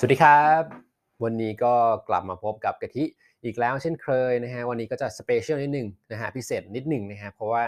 [0.00, 0.62] สวัสดีครับ
[1.24, 1.74] วันนี้ก็
[2.08, 3.04] กลับมาพบกับกะทิ
[3.44, 7.64] อีกแล้วเช่นเคยนะฮะวันนี้ก็จะ special นิดหนึ่งนะฮะพิเศษนิดหนึ่งนะฮะเพราะว่า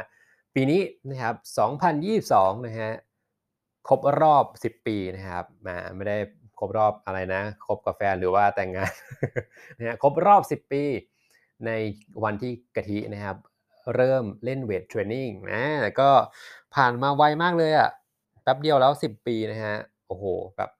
[0.54, 0.80] ปีนี้
[1.10, 1.34] นะครับ
[2.00, 2.90] 2022 นะฮะ
[3.88, 6.16] ครบรอบ 10 ปีนะครับมาไม่ได้
[6.58, 8.92] ครบรอบอะไรนะครบกับแฟนหรือว่าแต่งงาน
[9.78, 10.82] นะฮะครบรอบ 10 ปี
[11.66, 11.70] ใน
[12.24, 13.36] วันที่กะทินะครับ
[13.94, 15.62] เริ่มเล่น weight training นะ
[16.00, 16.10] ก็
[16.74, 17.90] ผ่านมาไวมากเลยอะ่ะ
[18.42, 19.76] แป๊บเดียวแล้ว 10 ปีนะฮะ
[20.08, 20.26] โอ้โห
[20.58, 20.70] แบบ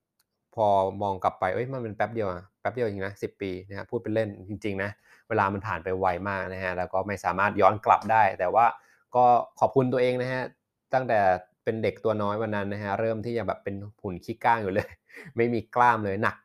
[0.69, 0.71] อ
[1.03, 4.91] มองกลับไปเอ้ยมันเป็นแป๊บเดียวอะแป๊บเดียวจริงนะสิปีนะฮะพูดเป็นเล่นจริงๆนะ
[5.29, 8.67] เวลามันผ่านไปไวมากนะฮะแล้วก็ไม่สามารถย้อนกลับได้ แต่ว่า
[9.17, 9.25] ก็
[9.61, 10.43] ขอบคุณตัวเองนะฮะ
[10.95, 11.21] ตั้งแต่
[11.65, 14.89] เป็นเด็กตัวน้อยวันนั้นนะฮะเริ่มที่จะแบบเป็นหุ่นขี้ก้างอยู่เลย
[15.37, 16.37] ไม่มีกล้ามเลยหนัก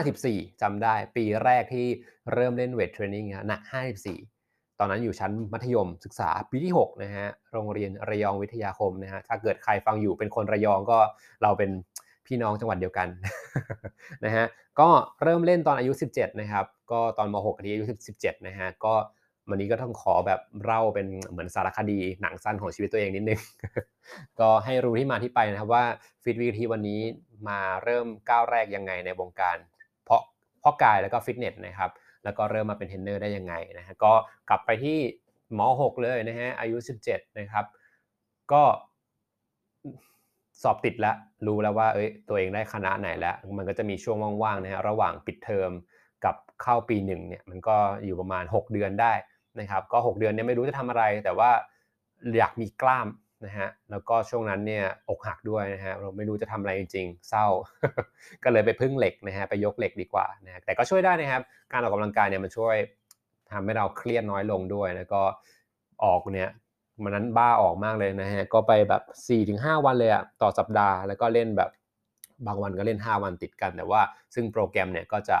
[0.00, 1.86] 54จำได้ ปีแรกที่
[2.32, 3.60] เริ่มเล่นเวทเทรนนิ่งหนัก
[4.16, 10.98] 54 ตอนนั้นอยู่ชั้นมัธยมศึกษาปีที่6นะฮะโรงเรียนระยองวิทยาคมนะฮะถ้าเกิดใครฟังอยู่เป็นคนระยองก็
[11.42, 11.70] เราเป็น
[12.26, 13.08] พี่น้องจังหวัดเดียวกัน
[14.24, 14.46] นะฮะ
[14.80, 14.88] ก็
[15.22, 17.84] เริ่มเล่นตอนอายุ 17 นะครับ ก็ตอนม .6 ที่อายุ
[18.16, 18.94] 17 นะฮะก็
[19.50, 23.40] วันนี้ก็ต้องขอแบบเล่าเป็นเหมือนสารคดีหนังสั้นของชีวิตตัวเองนิดนึง
[24.40, 25.84] ก็ให้รู้ที่มาที่ไปนะครับว่า
[26.22, 27.00] Fit with Kathi วันนี้
[27.48, 29.56] มาเริ่มก้าวแรกยังไงในวงการ
[30.04, 30.22] เพราะ
[30.60, 31.90] เพราะกายแล้วก็ฟิตเนสนะครับ
[32.24, 34.12] แล้วก็เริ่มมาเป็นเทรนเนอร์ได้ยังไงนะฮะก็
[34.48, 34.98] กลับไปที่
[35.58, 36.76] ม .6 เลยนะฮะอายุ
[37.08, 37.64] 17 นะครับ
[38.52, 38.62] ก็
[40.62, 45.70] สอบติดแล้วรู้แล้วว่าเอ้ยตัวเองได้คณะไหนแล้ว มันก็จะมีช่วงว่างๆนะฮะระหว่างปิดเทอม
[46.24, 49.12] กับเข้าปีหนึ่งเนี่ยมันก็อยู่ประมาณ 6 เดือนได้
[49.60, 51.50] นะครับก็ 6 เดือนเนี่ยไม่รู้จะทำอะไร แต่ว่า
[52.38, 53.08] อยากมีกล้าม
[53.46, 57.46] นะฮะแล้วก็ช่วงนั้นเนี่ยอกหักด้วยนะฮะเราไม่รู้จะทำอะไรจริงๆ เศร้า
[58.44, 62.76] ก็เลยไปพึ่งเหล็กนะฮะไปยกเหล็กดีกว่านะแต่ก็ช่วยได้นะครับการออกกำลังกายเนี่ยมันช่วย
[63.52, 65.22] ทำให้เราเครียดน้อยลงด้วยแล้วก็
[66.04, 66.50] ออกเนี่ย
[67.02, 69.02] มันนั้นบ้าออกมากเลยนะฮะก็ไปแบบ
[69.38, 71.70] 4-5วันเลยอะต่อสัปดาห์แล้วก็เล่นแบบ
[72.46, 74.02] บางวันก็เล่น 5 วันติดกัน แต่ว่า
[74.34, 75.38] ซึ่งโปรแกรมเนี่ยก็จะ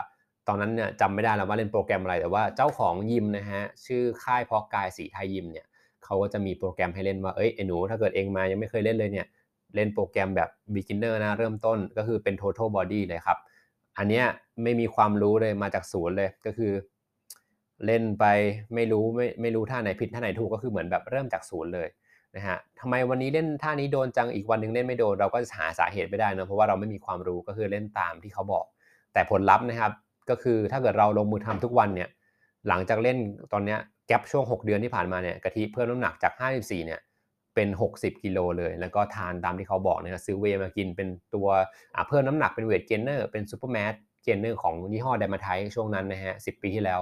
[0.48, 5.66] ตอนนั้นเนี่ยจำไม่ได้แล้วว่าเล่นโปรแกรมอะไรแต่ว่าเจ้าของยิมนะฮะชื่อค่ายพอกายสีไทยยิมเนี่ย
[6.04, 9.26] เขาก็จะมีโปรแกรมให้เล่นว่าเอ้ยไอ้หนูถ้าเกิดเองมายังไม่เคยเล่นเลยเนี่ย
[9.74, 13.38] เล่นโปรแกรมแบบ beginner นะเริ่มต้นก็คือเป็น total body เลยครับ
[13.98, 14.24] อันเนี้ย
[14.62, 16.72] ไม่มีความรู้เลยมาจากศูนย์เลยก็คือ
[17.86, 18.24] เล่นไป
[18.74, 21.88] ไม่รู้ไม่ไม่รู้ท่าไหนผิดท่าไหนถูกก็คือเหมือนแบบเริ่มจากศูนย์เลย
[22.36, 28.64] นะฮะทำไมวันนี้เล่นท่านี้โดนจังอีกวันนึงเล่นไม่โดนเราก็จะหาสาเหตุไม่ได้นะเพราะว่าเราไม่มีความรู้ก็คือเล่นตามที่เขาบอก
[29.12, 29.92] แต่ผลลัพธ์นะครับ
[30.30, 32.08] ก็คือถ้าเกิดเราลงมือทำทุกวันเนี่ย
[32.68, 33.18] หลังจากเล่น
[33.52, 37.00] ตอนเนี้ยแกลบช่วง 6 เดือนที่ผ่านมาเนี่ยกะทิเพิ่มน้ำหนักจาก 54เนี่ย
[37.54, 41.48] เป็น 60 กิโลเลย แล้วก็ทานตามที่เขาบอกนะครับซื้อเวมากินเป็นตัว
[42.08, 47.00] เพิ่มน้ำหนักเป็น weight gainer เป็น super mass gainer ของยี่ห้อ Dymatize ช่วงนั้นนะฮะ10ปีที่แล้ว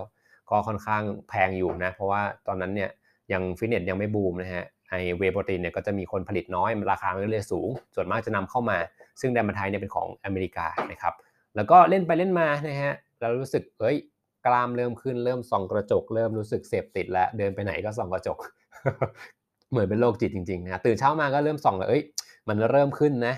[0.51, 2.91] ก็ค่อนข้างแพงอยู่นะ เพราะว่าตอนนั้นเนี่ย
[3.33, 8.79] ยังฟิตเนสยังไม่บูมนะฮะไอ whey protein เนี่ยก็จะมีคนผลิตน้อยราคามันเลยสูง ส่วนมากจะนำเข้ามา
[9.21, 11.15] ซึ่ง Dymatize เนี่ยเป็นของอเมริกานะครับ
[11.57, 13.97] แล้วก็เล่นไปเล่นมานะฮะเรารู้สึกเอ้ย
[14.47, 18.39] กล้ามเริ่มขึ้นเริ่มส่องกระจก เริ่มรู้สึกเสพติดแล้วเดินไปไหนก็ส่องกระจก
[19.71, 22.03] เหมือนเป็นโรคจิตจริงๆนะตื่นเช้ามาก็เริ่มส่องเลยเอ้ย
[22.49, 23.35] มันเริ่มขึ้นนะ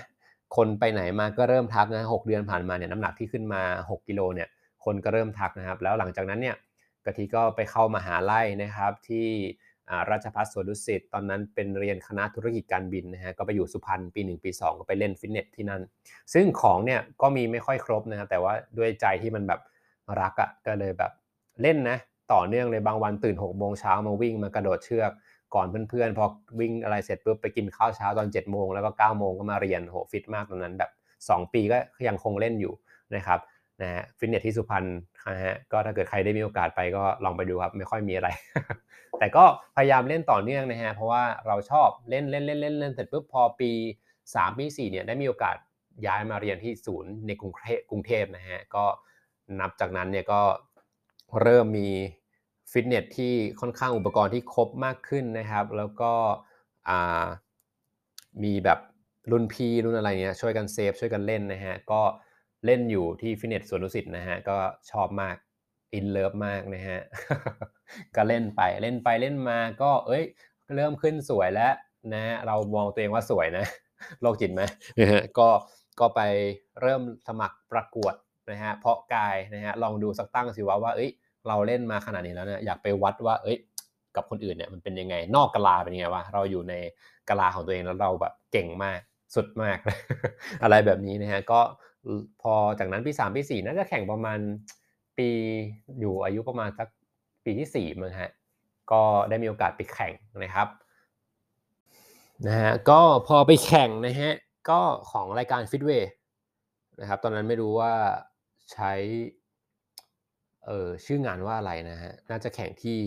[0.55, 4.47] คนไปไหนมาก็เริ่มทักนะหเดือนผ่านมาเนี่ยน้ำหนักที่ขึ้นมา 6กิโลเนี่ย
[4.85, 6.55] คนก็เริ่มทักนะครับ แล้วหลังจากนั้นเนี่ย
[7.05, 9.27] กะทิก็ไปเข้ามาหาลัยนะครับที่
[10.11, 15.81] ราชภัฏสวนดุสิตตอนนั้นเป็นเรียนคณะธุรกิจการบินนะฮะก็ไปอยู่สุพรรณปี 1 ปี 2 ก็ไปเล่นฟิตเนสที่นั่น
[16.33, 19.61] ซึ่งของเนี่ยก็มีไม่ค่อยครบนะครับแต่ว่าด้วยใจที่มันแบบ
[20.21, 21.11] รักอะ่ะก็เลยแบบ
[21.61, 21.97] เล่นนะ
[22.33, 25.11] ต่อเนื่องเลยบางวันตื่น6กโมงเช้ามาวิ่งมากระโดดเชือก
[25.55, 26.25] ก่อนเพื่อนๆ พอ
[26.59, 30.91] วิ่งอะไรเสร็จปุ๊บไปกินข้าวเช้าตอน7จ็ดโมงแล้วก็9ก้าโมงก็มาเรียนโหฟิตมากตอนนั้นแบบ
[31.21, 31.77] 2 ปีก็
[32.07, 32.73] ยังคงเล่นอยู่
[33.15, 33.39] นะครับ
[33.81, 34.85] นะฮะฟิตเนสที่สุพรรณ
[35.35, 38.29] นะฮะก็ถ้าเกิดใครได้มีโอกาสไปก็ลองไปดูครับ ไม่ค่อยมีอะไร
[39.19, 39.43] แต่ก็
[39.75, 43.71] พยายามเล่นต่อเนื่องนะฮะเพราะว่าเราชอบเล่นเล่นเล่นเล่นเล่นเสร็จปุ๊บพอปี
[44.15, 45.55] 3ปี4เนี่ยได้มีโอกาส
[46.05, 48.85] ย้ายมาเรียนที่ศูนย์ในกรุงเทพกรุงเทพนะฮะก็
[49.59, 50.41] นับจากนั้นเนี่ยก็
[51.41, 51.89] เริ่มมี
[52.71, 56.11] ฟิตเนสที่ค่อนข้างอุปกรณ์ที่ครบมากขึ้นนะครับ แล้วก็
[58.43, 58.79] มีแบบ
[59.31, 62.01] รุ่นพี่รุ่นอะไรเนี้ยช่วยกัน save ช่วยกันเล่นนะฮะก็
[62.65, 64.57] เล่นอยู่ที่ฟิตเนสสวนดุสิตนะฮะก็
[64.91, 65.35] ชอบมาก
[65.93, 66.99] in love มากนะฮะ
[68.15, 70.23] ก็เล่นไปเล่นไปเล่นมาก็เอ้ย
[70.75, 71.73] เริ่มขึ้นสวยแล้ว
[72.13, 73.65] นะเรามองตัวเองว่าสวยนะ
[74.21, 74.61] โรคจิตไหม
[74.99, 75.49] นะฮะก็
[75.99, 76.21] ก็ไป
[76.81, 78.13] เริ่มสมัครประกวด
[78.51, 81.11] นะฮะเพาะกายนะฮะลองดูสักตั้งสิว่าว่าเอ้ย
[81.47, 83.57] เราเล่นมาขนาดนี้แล้วเนี่ยอยากไปวัดว่า เอ้ย
[84.15, 86.73] กับคนอื่นเนี่ยมันเป็นยังไง นอกกลาเป็นยังไงวะเราอยู่ใน
[87.29, 88.99] กลาของตัวเองแล้วเราแบบเก่งมาก
[89.35, 89.77] สุดมาก
[90.63, 91.61] อะไรแบบนี้นะฮะก็
[92.41, 94.39] พอจากนั้นปีสามปีสี่น่าจะแข่งประมาณ
[95.17, 95.29] ปี
[95.99, 96.87] อยู่อายุประมาณสัก
[97.45, 98.31] ปีที่สี่มั้งฮะ
[98.91, 100.13] ก็ได้มีโอกาสไปแข่ง
[100.43, 100.67] นะครับ
[102.47, 104.33] นะฮะก็พอไปแข่งนะฮะ
[104.69, 104.79] ก็
[105.11, 106.11] ของรายการฟิตเวย์
[106.99, 107.93] นะครับตอนนั้นไม่รู้ว่า
[108.73, 108.93] ใช้
[110.65, 112.99] เอ่อชื่องานว่าอะไรนะฮะน่าจะแข่งที่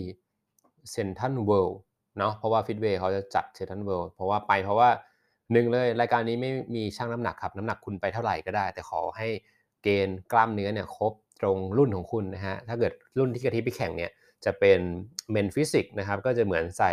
[0.94, 1.76] Central World
[2.18, 4.88] เนาะเพราะว่า Fitway เขาจะจัด Central World เพราะว่าไปเพราะว่า
[5.52, 9.28] หนึ่งเลยรายการนี้ไม่มีชั่งน้ำหนักครับ น้ำหนักคุณไปเท่าไหร่ก็ได้ แต่ขอให้
[9.82, 14.10] เกณฑ์กล้ามเนื้อเนี่ยครบตรงรุ่นของคุณนะฮะถ้าเกิดรุ่นที่กะทิไปแข่งเนี่ย
[14.44, 14.78] จะเป็น
[15.32, 16.92] men physique นะครับก็จะเหมือนใส่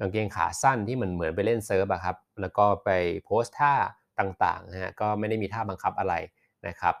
[0.00, 2.90] กางเกงขาสั้นที่เหมือนเหมือนไปเล่น surf อะครับแล้วก็ไป
[3.24, 3.72] โพสท่า
[4.20, 6.14] ต่างๆนะฮะก็ไม่ได้มีท่าบังคับอะไร
[6.68, 6.94] นะครับ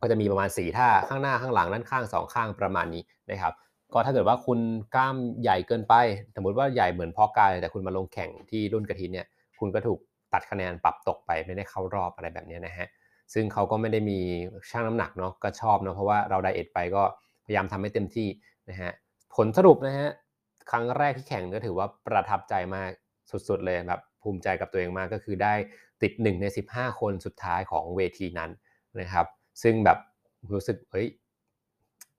[0.00, 3.52] ก็จะมีประมาณ 4 ท่าข้างหน้าข้างหลังด้านข้าง 2 ข้างประมาณนี้นะครับ
[3.92, 4.58] ก็ถ้าเกิดว่าคุณ
[4.94, 5.94] กล้ามใหญ่เกินไป
[6.34, 9.26] สมมติว่าใหญ่เหมือนเพาะกายแต่คุณมาลงแข่งที่รุ่นกะทิเนี่ย
[9.60, 9.98] คุณก็ถูก
[10.34, 12.86] ตัดคะแนนปรับตกไปไม่ได้เข้ารอบอะไรแบบนี้นะฮะ
[13.34, 14.18] ซึ่งเขาก็ไม่ได้มี
[14.70, 17.02] ช่างน้ำหนักเนาะก็ชอบเนาะเพราะว่าเราไดเอทไปก็
[17.44, 18.28] พยายามทำให้เต็มที่
[18.70, 18.90] นะฮะ
[19.34, 20.08] ผลสรุปนะฮะ
[20.70, 22.90] ครั้งแรกที่แข่งก็ถือว่าประทับใจมาก
[23.30, 25.54] สุดๆเลยแบบภูมิใจกับตัวเองมากก็คือได้
[26.02, 28.50] ติด 1 ใน 15 คนสุดท้ายของเวทีนั้น
[29.00, 29.26] นะครับ
[29.62, 29.98] ซึ่งแบบ
[30.52, 31.08] รู้สึกเฮ้ย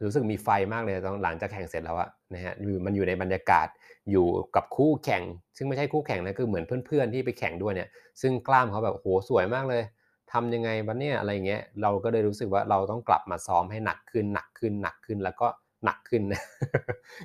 [0.06, 2.54] รู้สึกมีไฟมากเลยตอนหลังจากแข่งเสร็จแล้วอะนะฮะ
[2.86, 3.68] มันอยู่ในบรรยากาศ
[4.12, 5.24] อยู่กับคู่แข่ง
[5.58, 7.90] ซึ่งไม่ใช่คู่แข่งนะคือเหมือนเพื่อนๆที่ไปแข่งด้วยเนี่ย
[8.22, 9.84] ซึ่งกล้ามเขาแบบโหสวยมากเลย
[10.32, 15.48] ทำยังไงบ้าเนี่ยอะไรเงี้ยเราก็เลยรู้สึกว่าเราต้องกลับมาซ้อมให้หนักขึ้นหนักขึ้นหนักขึ้นแล้วก็
[15.86, 16.42] หนักขึ้นนะ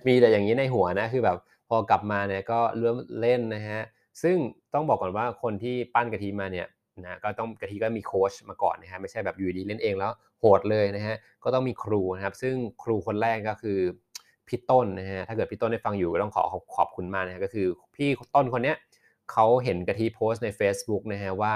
[0.06, 1.38] มีแต่อย่างนี้ในหัวนะคือแบบ
[1.68, 3.80] พอกลับมาเนี่ยก็เริ่มเล่นนะฮะ
[4.22, 4.36] ซึ่ง
[4.74, 6.66] ต้องบอกก่อนว่าคนที่ปั้นกะทิมาเนี่ย
[7.04, 13.78] นะก็ต้องกะทิก็มีโค้ชมาก่อนนะฮะไม่ใช่แบบอยู่ดีเล่นเองแล้วโหดเลยนะฮะก็ต้องมีครูนะครับ ซึ่งครูคนแรกก็คือ
[14.50, 16.44] พี่ต้นนะฮะถ้าเกิดพี่ต้นได้ฟังอยู่ก็ต้องขอ
[16.76, 17.66] ขอบคุณมากนะฮะก็คือ
[17.96, 18.76] พี่ต้นคนเนี้ย
[19.32, 21.52] เขาเห็นกะทิโพสต์ใน Facebook นะฮะว่า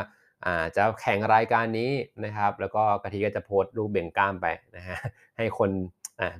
[0.77, 1.91] จะแข่งรายการนี้
[2.25, 4.47] นะครับ แล้วก็กะทิก็จะโพสต์รูปเบ่งกล้ามไป
[4.77, 4.97] นะฮะ
[5.39, 5.71] ให้คน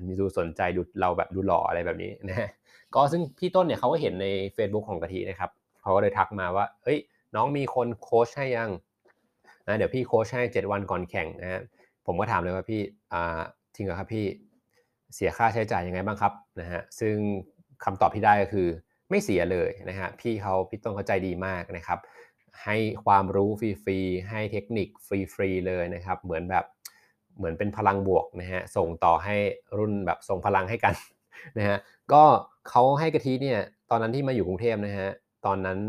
[0.05, 2.49] มีดูสนใจดูเราแบบดูหล่ออะไรแบบนี้นะฮะ
[2.95, 5.49] ก็ซึ่งพี่ต้นเนี่ยเขาก็เห็นใน Facebook ของกะทินะครับ
[5.81, 6.99] เขาก็เลยทักมาว่าเฮ้ย
[7.35, 8.71] น้องมีคนโค้ชให้ยัง
[9.67, 11.61] นะเดี๋ยวพี่โค้ชให้ 7 วันก่อนแข่งนะฮะ
[12.05, 12.81] ผมก็ถามเลยว่าพี่
[13.13, 13.39] อ่า
[13.75, 14.25] จริงเหรอครับพี่
[15.15, 17.15] เสียค่าใช้จ่ายยังไงบ้างครับนะฮะซึ่ง
[17.83, 18.67] คำตอบที่ได้ก็คือ
[19.09, 21.99] ไม่เสียเลยนะฮะพี่เขาพี่ต้นเขาใจดีมากนะครับ
[22.63, 24.87] ให้ความรู้ฟรีๆให้เทคนิค
[25.35, 26.65] ฟรีๆเลยนะครับเหมือนแบบ
[27.37, 29.35] เหมือนเป็นพลังบวกนะฮะส่งต่อให้
[29.77, 30.93] รุ่นแบบส่งพลังให้กัน
[31.57, 31.77] นะฮะ
[32.13, 32.23] ก็
[32.69, 33.59] เขาให้กะทิเนี่ย
[33.89, 35.09] ตอนนั้นที่มาอยู่กรุงเทพนะฮะ
[35.45, 35.79] ตอนนั้น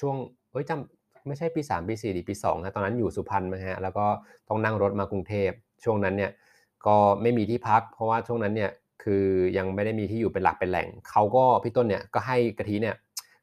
[0.00, 0.16] ช่วง
[0.52, 4.06] เอ้ยจำไม่ใช่ปี3ปี4ดีปี2นะตอนนั้นอยู่สุพรรณนะฮะแล้วก็
[4.48, 5.50] ต้องนั่งรถมากรุงเทพ
[5.84, 6.30] ช่วงนั้นเนี่ย
[6.86, 8.70] ก็ไม่มีที่พัก เพราะว่าช่วงนั้นเนี่ย
[9.02, 9.24] คือ
[9.56, 12.96] ยังไม่ได้มีที่อยู่เป็นหลักเป็นแหล่งเขาก็พี่ต้นเนี่ยก็ให้กะทิเนี่ย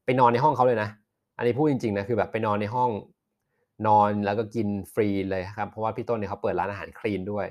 [0.06, 0.90] ไปนอนในห้องเขาเลยนะ
[1.38, 2.90] อันนี้พูดจริงๆนะคือแบบไปนอนในห้อง
[3.88, 7.48] นอนแล้วก็กินฟรีเลยครับเพราะว่าพี่ต้นเนี่ยเขาเปิดร้านอาหารคลีนด้วย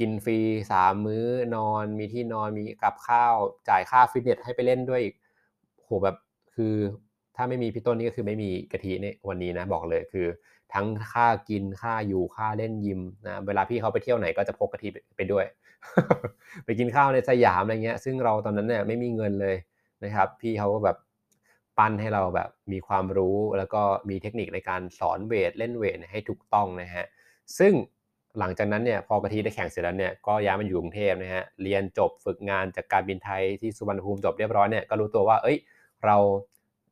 [0.00, 0.38] กินฟรี
[0.72, 1.24] สามมื้อ
[1.56, 3.34] นอนมีที่นอนมีกับข้าว
[3.68, 5.14] จ่ายค่าฟิตเนสให้ไปเล่นด้วยอีก
[5.84, 6.16] โหแบบ
[6.54, 6.74] คือ
[7.36, 10.26] ถ้าไม่มีพี่ต้นนี่ก็คือไม่มีกะทิในวันนี้นะบอกเลยคือ
[10.74, 15.44] ทั้งค่ากินค่าอยู่ค่าเล่นยิมนะเวลาพี่เขาไปเที่ยวไหนก็จะพกกะทิไปด้วย
[16.64, 19.56] ไปกินข้าวในสยามอะไรเงี้ย ซึ่งเราตอนนั้นเนี่ยไม่มีเงินเลย
[20.04, 20.96] นะครับ พี่เขาก็แบบ
[21.78, 27.04] ปั้นให้เราแบบมีความรู้แล้วก็มีเทคนิคในการสอนเวทเล่นเวทให้ถูกต้องนะฮะ
[27.58, 27.72] ซึ่ง
[28.38, 35.58] หลังจากนั้นเนี่ยพอกะทิได้แข่งเสร็จแล้วเนี่ยก็ย้ายมาอยู่กรุงเทพนะฮะเรียนจบฝึกงานจากการบินไทยที่สุวรรณภูมิจบเรียบร้อยเนี่ยก็รู้ตัวว่า เอ้ย
[36.04, 36.16] เรา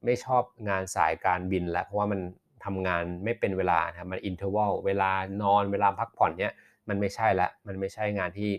[0.04, 2.20] ไม่ชอบงานสายการบินแล้วเพราะว่ามัน
[2.64, 5.10] ทำงานไม่เป็นเวลานะมัน interval เวลา
[5.42, 6.52] นอนเวลาพักผ่อนเนี่ย
[6.88, 8.50] มันไม่ใช่ละมันไม่ใช่งานที่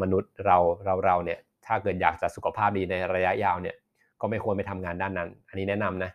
[0.00, 3.76] มนุษย์เราเราเราเนี่ยถ้าเกิดอยากจะสุขภาพดีในระยะยาวเนี่ย
[4.20, 6.10] ก็ไม่ควรไปทำงานด้านนั้น อันนี้แนะนำนะ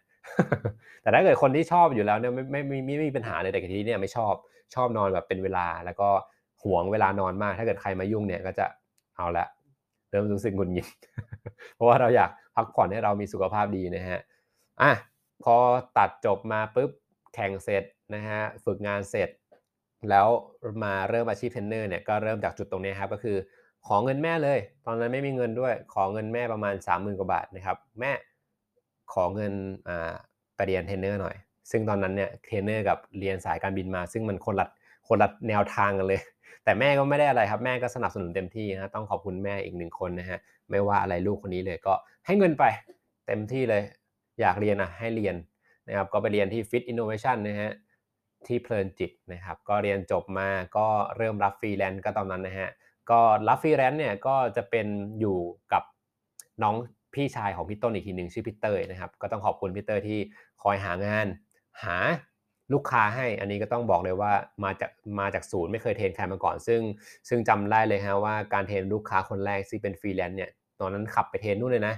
[1.02, 4.34] แต่ถ้าเกิดคนที่ชอบอยู่แล้วเนี่ยไม่ไม่ไม่ไม่มีปัญหาเลยแต่กะทิเนี่ยไม่ชอบ
[4.76, 6.10] ชอบนอนแบบเป็นเวลา แล้วก็
[6.64, 8.66] หวงเวลานอนมาก ถ้าเกิดใครมายุ่งเนี่ยก็จะ
[9.18, 9.46] เอาละ
[10.10, 10.88] เริ่มรู้สึกหงุดหงิด
[11.76, 14.22] เพราะว่าเราอยากพักผ่อนให้เรามีสุขภาพดีนะฮะ
[14.82, 14.92] อะ
[15.44, 15.56] พอ
[15.98, 16.92] ตัดจบมาปุ๊บ
[17.34, 17.84] แข่งเสร็จ
[18.16, 19.30] นะฮะฝึกงานเสร็จ
[20.10, 20.28] แล้ว
[20.84, 23.38] มาเริ่มอาชีพเทรนเนอร์เนี่ยก็เริ่มจากจุดตรงนี้ครับก็คือ
[23.88, 28.12] ขอเงินแม่เลย ตอนนั้นไม่มีเงินด้วย ขอเงินแม่ประมาณ 30,000กว่าบาทนะครับแม่
[29.14, 29.54] ขอเงิน
[29.90, 30.14] อ่า
[30.56, 31.36] ไปเรียนเทรนเนอร์หน่อย
[31.72, 34.68] ซึ่งตอนนั้นเนี่ยเทรนเนอร์กับเรียนสายการบินมา ซึ่งมันคนละ
[35.08, 36.22] คนละแนวทางกันเลย
[36.64, 41.94] แต่แม่ก็ไม่ได้อะไรครับ แม่ก็สนับสนุนเต็มที่นะต้องขอบคุณแม่อีกหนึ่งคนนะฮะไม่ว่าอะไรลูกคนนี้เลยก็
[42.26, 42.64] ให้เงินไป
[43.28, 43.82] เต็มที่เลย
[44.42, 45.36] อยากเรียนอะให้เรียน
[45.88, 47.72] นะครับก็ไปเรียนที่ Fit Innovation นะฮะ
[48.48, 50.88] ที่เพลินจิตนะครับก็เรียนจบมาก็
[51.18, 52.70] เริ่มรับฟรีแลนซ์ก็ตอนนั้นนะฮะ
[53.10, 54.88] ก็รับฟรีแลนซ์เนี่ยก็จะเป็น
[55.20, 55.38] อยู่
[55.74, 55.84] กับ
[56.64, 56.76] น้อง
[57.14, 60.20] พี่ชายของพี่ต้นอีกทีหนึ่งชื่อพี่เตอร์นะครับก็ต้องขอบคุณพี่เตอร์ที่
[60.64, 61.28] คอยหางาน
[61.84, 61.98] หา
[62.74, 64.32] ลูกค้าให้อันนี้ก็ต้องบอกเลยว่า
[64.64, 66.82] มาจากมาจากศูนย์ไม่เคยเทรนใครมาก่อน ซึ่ง
[67.30, 70.50] ซึ่งจำได้เลยฮะว่าการเทรนลูกค้าคนแรกที่เป็นฟรีแลนซ์เนี่ย
[70.80, 71.96] ตอนนั้นขับไปเทรนนู่นเลยนะ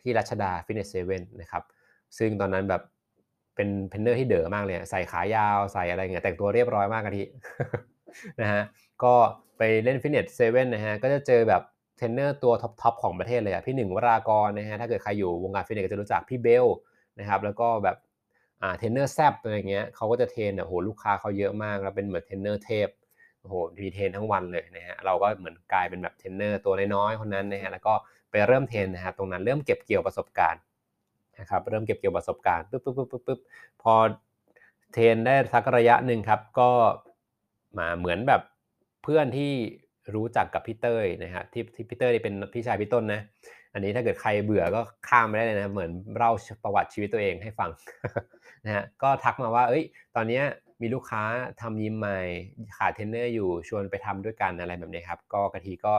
[0.00, 1.62] ที่รัชดา Fitness Seven นะครับ
[2.18, 2.82] ซึ่งตอนนั้นแบบ
[3.58, 7.24] เป็นเทรนเนอร์ที่เด๋อมากเลยใส่ขายาวใส่อะไรเงี้ยแต่งตัวเรียบร้อยมากกะทิ
[8.40, 8.62] นะฮะ
[9.02, 9.14] ก็
[9.58, 11.62] ไปเล่น Fitness Seven นะฮะก็จะเจอแบบ
[11.96, 16.66] เทรนเนอร์ตัวท็อปๆของประเทศเลยอะพี่หนึ่งวรากรนะฮะถ้าเกิดใครอยู่วงการฟิตเนสก็จะรู้จักพี่เบล
[17.18, 17.96] นะครับแล้วก็แบบ
[18.62, 22.88] อ่าเทรนเนอร์แซบอะไรเงี้ยเขาก็จะเทรนอะโหลูกค้าเขาเยอะมากแล้วเป็นเหมือนเทรนเนอร์เทพ
[23.40, 27.94] โอ้โหมีเทรนทั้งวันเลยนะฮะเราก็เหมือนกลายเป็นแบบเทรนเนอร์ตัวน้อยๆคนนั้นนะฮะแล้วก็
[28.30, 30.60] ไปเริ่มเทรนนะฮะตรงนั้นเริ่มเก็บเกี่ยวประสบการณ์
[31.40, 33.40] นะครับเริ่มเก็บเกี่ยวประสบการณ์ปุ๊บปุ๊บปุ๊บปุ๊บ
[33.82, 33.94] พอ
[34.92, 36.70] เทรนได้สักระยะหนึ่งครับ ก็
[37.78, 38.42] มาเหมือนแบบ
[39.02, 39.52] เพื่อนที่
[40.14, 43.20] รู้จักกับพี่เต้ยนะฮะที่ที่พี่เต้ยเป็นพี่ชายพี่ต้นนะ
[43.74, 46.32] อันนี้ถ้าเกิดใครเบื่อก็ข้ามไปได้เลยนะเหมือนเล่า
[46.64, 47.70] ประวัติชีวิตตัวเองให้ฟัง
[48.64, 49.84] นะฮะก็ทักมาว่า เอ้ย
[50.16, 50.40] ตอนนี้
[50.80, 51.22] มีลูกค้า
[51.60, 52.18] ทำยิมใหม่
[52.76, 55.94] ขาดเทรนเนอร์อยู่ชวนไปทำด้วยกันอะไรแบบนี้ครับ ก็กะทิก็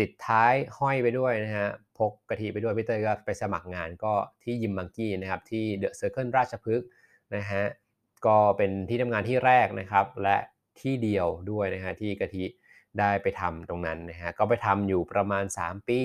[0.04, 4.12] ิดท้ายห้อยไปด้วยนะฮะพกกะทิไปด้วยพี่เต้ยก็ไปสมัครงานก็
[4.44, 6.88] ที่ Gym Monkey นะครับที่ The Circle ราชพฤกษ์
[7.36, 7.64] นะฮะ
[8.26, 10.36] ก็เป็นที่ทำงานที่แรกนะครับ และ
[10.80, 12.44] ที่เดียวด้วยนะฮะที่กะทิ
[12.98, 16.00] ได้ไปทำตรงนั้นนะฮะก็ไปทำอยู่ประมาณ 3 ปี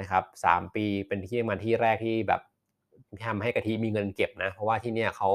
[0.00, 2.40] นะครับ3ปีเป็นที่ทำงานที่แรกที่แบบ
[3.26, 5.30] ทำให้กะทิมีเงินเก็บนะเพราะว่าที่เนี่ยเขา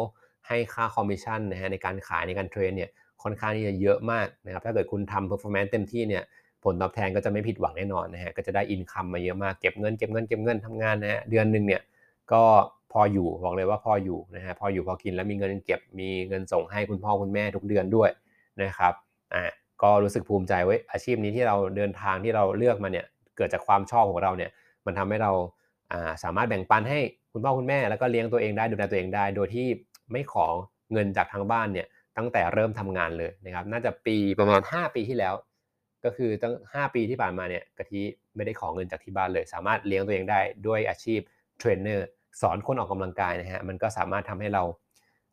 [0.48, 2.90] ให้ค่าคอมมิชชั่นนะฮะในการขายในการเทรนเนี่ย
[3.24, 6.24] ค่อนข้างที่จะเยอะมากนะครับถ้าเกิดคุณทำ performance เต็มที่เนี่ย
[6.64, 11.82] ผลตอบแทนก็จะไม่ผิดหวังแน่นอนนะฮะก็จะได้ income มาเยอะมากเก็บเงินเก็บเงินเก็บเงินทำงานนะฮะเดือนหนึ่งเนี่ย
[12.32, 12.44] ก็
[12.92, 18.10] พออยู่บอกเลยว่าพออยู่นะฮะพออยู่พอกินแล้วมีเงินเก็บมีเงินส่งให้คุณพ่อคุณแม่ทุกเดือนด้วย
[18.62, 18.94] นะครับ
[19.34, 19.44] อ่า
[19.82, 23.06] ก็รู้สึกภูมิใจไว้อาชีพนี้ที่เราเดินทางที่เราเลือกมาเนี่ย
[23.38, 24.52] เกิดจากความชอบของเราเนี่ย
[24.86, 25.32] มันทำให้เรา
[26.24, 27.00] สามารถแบ่งปันให้
[27.34, 29.68] คุณพ่อคุณแม่แล้วก็เลี้ยงตัวเองได้ดูแลตัวเองได้ โดยที่
[30.12, 30.46] ไม่ขอ
[30.92, 31.88] เงินจากทางบ้านเนี่ย
[32.18, 35.34] ตั้งแต่เริ่มทำงานเลยนะครับน่าจะปีประมาณ 5 ปีที่แล้ว
[36.06, 38.02] ก็คือตั้ง 5 ปีที่ผ่านมาเนี่ยกะทิ
[38.36, 41.20] ไม่ได้ขอเงินจากที่บ้านเลย สามารถเลี้ยงตัวเองได้ด้วยอาชีพ
[41.60, 42.08] เทรนเนอร์
[42.42, 44.64] สอนคนออกกำลังกายนะฮะมันก็สามารถทำให้เรา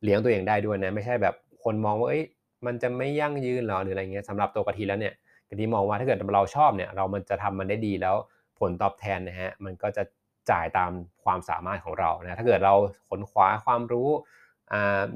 [0.03, 2.25] เลี้ยงตัวเองได้ด้วยนะไม่ใช่แบบคนมองว่าเอ้ย
[2.67, 5.15] มันจะไม่ยั่งยืนหรอหรืออะไรเงี้ยสำหรับตัวกะทิแล้วเนี่ย
[5.51, 8.17] กะทิมองว่าถ้าเกิดเราชอบเนี่ยเรามันจะทำมันได้ดีแล้ว
[8.59, 10.03] ผลตอบแทนนะฮะมันก็จะ
[10.51, 10.91] จ่ายตาม
[11.25, 12.75] ความสามารถของเรานะถ้าเกิดเรา
[13.09, 14.09] ขวนขวายความรู้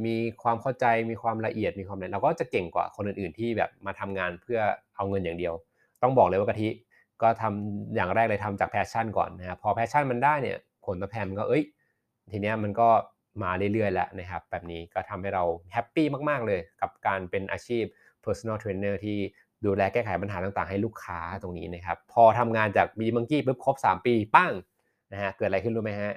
[0.07, 4.61] มีความเข้าใจมีความละเอียดมีความอะไรเราก็จะเก่งกว่าคนอื่น ๆ ที่แบบมาทำงานเพื่อ
[5.00, 5.54] เอาเงินอย่างเดียว
[6.02, 6.69] ต้องบอกเลยว่ากะทิ
[7.23, 11.64] ก็ทำอย่างแรกเลยทำจาก passion ก่อนนะครับพอ passion มันได้เนี่ยผลตอบแทนมันก็เอ้ย
[12.33, 12.88] ทีเนี้ยมันก็
[13.42, 17.85] มาเรื่อยๆแล้วนะครับแบบนี้ก็ทำให้เราแฮปปี้มากๆเลยกับการเป็นอาชีพ
[18.25, 19.19] personal trainer ที่
[19.66, 24.52] ดูแลแก้ไขปัญหาต่างๆ ให้ลูกค้าตรงนี้นะครับ พอทำงานจากบีมังกี้ปุ๊บครบ 3 ปีปั้ง
[25.12, 26.12] นะฮะเกิดอะไรขึ้นรู้ไหมฮะ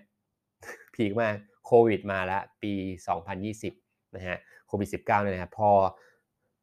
[0.95, 1.35] พีคมาก
[1.65, 2.73] โควิดมาแล้วปี
[3.43, 4.37] 2020นะฮะ
[4.67, 5.69] โควิด 19เนี่ยนะครับพอ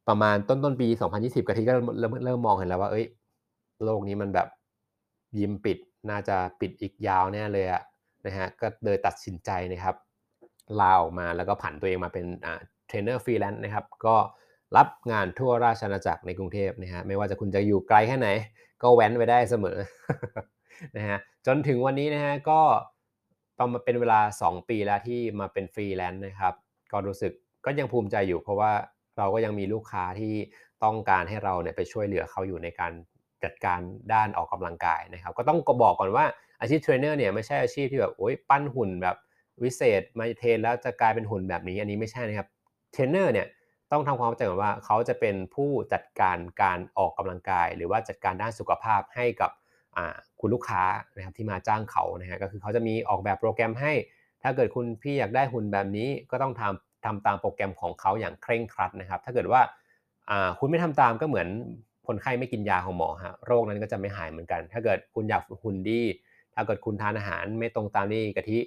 [0.07, 3.05] ประมาณต้นต้นปี 2020กะทิก็เริ่มเริ่มมองเห็นแล้วว่า เอ้ย
[3.83, 4.47] โลกนี้มันแบบ
[5.39, 5.77] ยิมปิด
[6.09, 7.81] น่าจะปิดอีกยาวแน่เลยอะ
[8.25, 9.95] นะฮะก็เลยตัดสินใจนะครับ
[10.79, 12.25] ลาออกมาแล้วก็ผันตัวเองมาเป็น
[12.87, 14.15] เทรนเนอร์ฟรีแลนซ์นะครับ ก็
[14.77, 18.27] รับงานทั่วราชอาณาจักรในกรุงเทพนะฮะไม่ว่าจะคุณจะอยู่ไกลแค่ไหน
[18.81, 19.77] ก็แว้นไปได้เสมอ
[20.97, 22.61] นะฮะจนถึงวันนี้นะฮะก็
[23.59, 26.53] ต้องมาเป็นเวลา 2 ปีแล้วที่มาเป็นฟรีแลนซ์นะครับ
[26.91, 27.31] ก็รู้สึก
[27.65, 28.71] ก็ยังภูมิใจอยู่เพราะว่า
[29.17, 30.33] เราก็ยังมีลูกค้าที่
[30.83, 32.91] ต้องการให้เราเนี่ยไปช่วยเหลือเขาอยู่ในการ
[33.43, 33.79] จัดการ
[34.13, 36.25] ด้านออกกำลังกายนะครับ ก็ต้องก็บอกก่อนว่า
[36.59, 39.15] อาชีพเทรนเนอร์เนี่ยไม่ใช่อาชีพที่แบบโอ๊ยปั้นหุ่นแบบ
[39.63, 42.47] วิเศษมา train แล้วจะกลายเป็นหุ่นแบบนี้ อันนี้ไม่ใช่นะครับ
[42.93, 43.47] เทรนเนอร์เนี่ย
[43.91, 49.51] ต้องทำความเข้าใจก่อนว่าเขาจะเป็นผู้จัดการการออกกำลังกาย หรือว่าจัดการด้านสุขภาพให้กับ
[50.39, 50.83] คุณลูกค้า
[51.15, 53.93] นะครับที่มาจ้างเขานะฮะก็คือเขาจะมีออกแบบโปรแกรมให้
[54.43, 59.61] ถ้าเกิดคุณพี่อยากได้หุ่นแบบนี้ก็ต้องทำ ทำตามโปรแกรมของเขาอย่างเคร่งครัดนะครับ ถ้าเกิดว่า
[60.59, 61.47] คุณไม่ทำตามก็เหมือน
[62.07, 66.01] คนไข้ไม่กินยาของหมอฮะโรคนั้นก็จะไม่หายเหมือนกัน ถ้าเกิดคุณอยากหุ่นดี
[66.55, 68.59] ถ้าเกิดคุณทานอาหารไม่ตรงตามที่กะทิ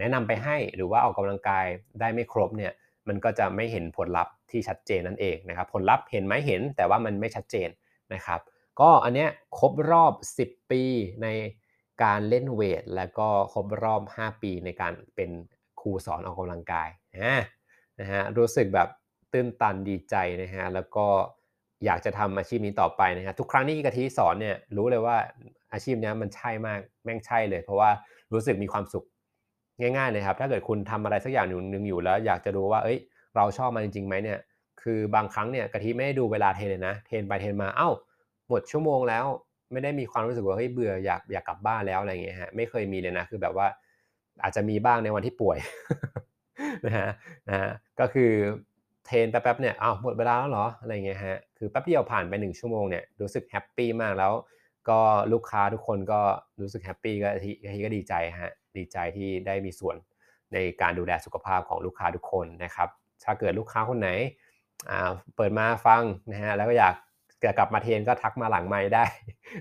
[0.00, 1.66] แนะนำไปให้หรือว่าออกกำลังกาย
[2.00, 2.72] ได้ไม่ครบเนี่ย
[3.08, 7.68] มันก็จะไม่เห็นผลลัพธ์ที่ชัดเจนนั่นเองนะครับ ผลลัพธ์เห็นไหมเห็นแต่ว่ามันไม่ชัดเจน
[8.14, 8.40] นะครับ
[8.80, 10.12] ก็อันเนี้ยครบรอบ
[10.44, 10.82] 10 ปี
[11.22, 11.28] ใน
[12.04, 15.30] การเล่นเวท แล้วก็ครบรอบ 5 ปีในการเป็น
[15.80, 17.42] ครูสอนออกกำลังกายนะ
[18.00, 18.88] นะฮะรู้สึกแบบ
[19.32, 21.06] ตื้นตันดีใจนะฮะแล้วก็
[21.84, 25.16] อยากจะทำอาชีพนี้ต่อไปนะฮะทุกครั้งที่กะทิสอนเนี่ยรู้เลยว่า
[25.72, 27.90] อาชีพนี้มันใช่มากแม่งใช่เลย เพราะว่า
[28.32, 29.04] รู้สึกมีความสุข
[29.80, 32.98] ง่ายๆเลยครับ ถ้าเกิดคุณทำอะไรสักอย่างหนึ่งอยู่แล้ว อยากจะรู้ว่าเอ้ย
[33.36, 34.38] เราชอบมันจริงๆไหมเนี่ย
[34.82, 37.88] คือบางครั้งเนี่ยกะทิไม่ได้ดูเวลา train เลยนะ train ไป train มา เอ้า
[38.48, 39.24] หมดชั่วโมงแล้ว
[39.72, 43.66] ไม่ได้มีความรู้สึกว่าเฮ้ยเบื่ออยากอยากกลับบ้านแล้วอะไรเงี้ยฮะ ไม่เคยมีเลยนะ คือแบบว่า
[44.42, 45.58] อาจจะมีบ้างในวันที่ป่วย
[46.86, 47.10] นะฮะ
[47.48, 48.32] นะฮะก็คือ
[49.06, 54.32] train แป๊บๆเนี่ยอ้าวหมดเวลาแล้วเหรออะไรเงี้ยฮะคือแป๊บเดียวผ่านไปหนึ่งชั่วโมงเนี่ยรู้สึก happy มากแล้ว
[54.88, 55.00] ก็
[55.32, 56.20] ลูกค้าทุกคนก็
[56.60, 59.96] รู้สึก happy กะทิก็ดีใจฮะดีใจที่ได้มีส่วน
[60.52, 62.88] ในการดูแลสุขภาพของลูกค้าทุกคนนะครับ
[63.24, 64.10] ถ้าเกิดลูกค้าคนไหน
[64.90, 66.94] อ่าเปิดมาฟังนะฮะแล้วก็อยาก
[67.44, 69.04] จะกลับมาเทนก็ทักมาหลังไมค์ได้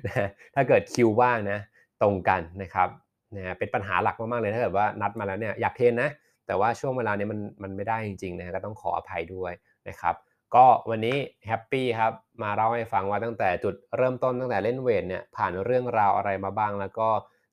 [0.05, 1.60] นะฮะถ้าเกิดคิวว่างนะ
[2.01, 2.89] ตรงกันนะครับ
[3.36, 6.10] นะเป็นปัญหาหลักมากๆเลยถ้าเกิดว่านัดมาแล้วเนี่ยอยากเทรนนะ
[6.48, 9.53] แต่ว่าช่วงเวลาเนี้มันมันไม่ได้จริงๆนะก็ต้องขออภัยด้วย
[9.89, 10.15] นะครับ
[10.55, 11.17] ก็วันนี้
[11.48, 17.07] แฮปปี้ครับมาเล่าให้ฟังว่าตั้งแต่จุดเริ่มต้นตั้งแต่เล่นเวทเนี่ยผ่านเรื่องราวอะไรมาบ้าง แล้วก็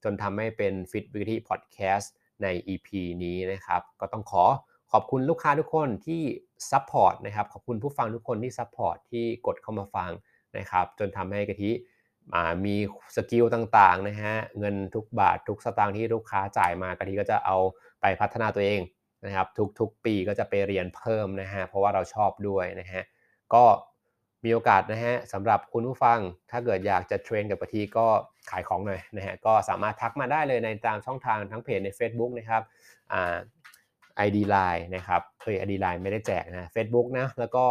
[0.05, 2.07] จนทำให้เป็น Fit with Kathi Podcast
[2.43, 2.89] ใน EP
[3.25, 4.45] นี้นะครับก็ต้องขอ
[4.93, 6.23] ขอบคุณลูกค้าทุกคนที่
[6.71, 10.11] support นะครับขอบคุณผู้ฟังทุกคนที่ support ที่กดเข้ามาฟัง
[10.59, 11.71] นะครับจนทำให้กะทิ
[12.65, 12.77] มี
[13.17, 17.57] skill ต่างๆนะฮะเงินทุกบาททุกสตางค์ที่ลูกค้าจ่ายมากะทิก็จะเอา
[18.01, 18.81] ไปพัฒนาตัวเอง
[19.25, 19.47] นะครับ
[19.81, 23.03] ทุกๆปีก็จะไปเรียนเพิ่มนะฮะเพราะว่าเราชอบด้วยนะฮะ
[23.55, 23.65] ก็
[24.45, 26.19] มีโอกาสนะฮะสำหรับคุณผู้ฟัง
[26.51, 28.07] ถ้าเกิดอยากจะเทรนกับกะทิก็
[28.51, 32.63] ขายของหน่อยนะฮะก็สามารถทักมาได้เลยในตามช่องทางทั้งเพจใน Facebook นะครับ
[33.13, 33.37] อ่า
[34.27, 37.65] ID Line นะครับเฮ้ย ID Line ไม่ได้แจกนะ Facebook นะแล้วก็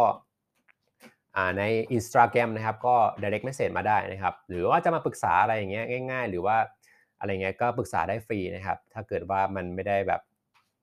[1.58, 1.62] ใน
[1.96, 6.56] Instagram นะครับก็ direct message มาได้นะครับหรือว่าจะมาปรึกษาอะไรอย่างเงี้ยง่าย ๆ หรือว่า
[7.20, 10.20] อะไรเงี้ยก็ปรึกษาได้ฟรีนะครับถ้าเกิดว่ามันไม่ได้แบบ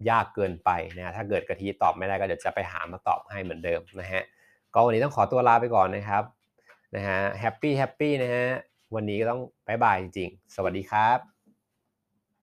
[0.09, 4.23] ยากเกินไปนะถ้าเกิดกะทิตอบไม่ได้ก็เดี๋ยวจะไปหามาตอบให้เหมือนเดิมนะฮะ
[4.73, 6.23] ก็วันนี้ต้องขอตัวลาไปก่อนนะครับ
[6.95, 8.45] นะฮะแฮปปี้แฮปปี้นะฮะ
[8.95, 11.40] วันนี้ก็ต้องบายบายจริงๆ สวัสดีครับ